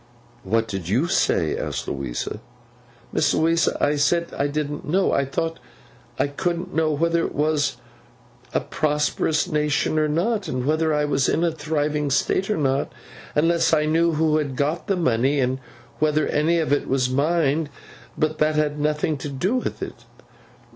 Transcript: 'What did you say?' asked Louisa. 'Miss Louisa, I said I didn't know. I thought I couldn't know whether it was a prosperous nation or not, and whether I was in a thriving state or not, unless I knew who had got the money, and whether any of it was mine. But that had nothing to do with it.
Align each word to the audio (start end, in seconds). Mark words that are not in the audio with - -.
'What 0.43 0.67
did 0.67 0.89
you 0.89 1.05
say?' 1.07 1.55
asked 1.55 1.87
Louisa. 1.87 2.39
'Miss 3.13 3.35
Louisa, 3.35 3.77
I 3.79 3.97
said 3.97 4.29
I 4.35 4.47
didn't 4.47 4.83
know. 4.83 5.11
I 5.11 5.25
thought 5.25 5.59
I 6.17 6.25
couldn't 6.25 6.73
know 6.73 6.89
whether 6.91 7.19
it 7.23 7.35
was 7.35 7.77
a 8.51 8.61
prosperous 8.61 9.47
nation 9.47 9.99
or 9.99 10.07
not, 10.07 10.47
and 10.47 10.65
whether 10.65 10.91
I 10.91 11.05
was 11.05 11.29
in 11.29 11.43
a 11.43 11.51
thriving 11.51 12.09
state 12.09 12.49
or 12.49 12.57
not, 12.57 12.91
unless 13.35 13.73
I 13.75 13.85
knew 13.85 14.13
who 14.13 14.37
had 14.37 14.55
got 14.55 14.87
the 14.87 14.97
money, 14.97 15.39
and 15.39 15.59
whether 15.99 16.27
any 16.29 16.57
of 16.57 16.73
it 16.73 16.87
was 16.87 17.07
mine. 17.07 17.69
But 18.17 18.39
that 18.39 18.55
had 18.55 18.79
nothing 18.79 19.17
to 19.17 19.29
do 19.29 19.55
with 19.57 19.83
it. 19.83 20.05